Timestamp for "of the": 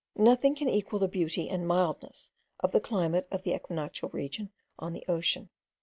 2.59-2.79, 3.29-3.53